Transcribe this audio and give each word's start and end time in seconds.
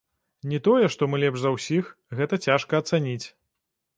Не 0.53 0.59
тое, 0.67 0.87
што 0.95 1.07
мы 1.13 1.19
лепш 1.23 1.39
за 1.43 1.51
ўсіх, 1.57 1.91
гэта 2.19 2.41
цяжка 2.45 2.81
ацаніць. 2.85 3.27